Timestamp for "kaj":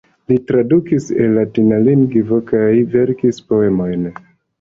2.53-2.71